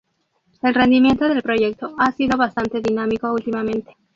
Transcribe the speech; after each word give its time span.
El 0.63 0.73
rendimiento 0.73 1.27
del 1.29 1.43
proyecto 1.43 1.93
ha 1.99 2.11
sido 2.11 2.35
bastante 2.35 2.81
dinámico 2.81 3.31
últimamente. 3.31 3.95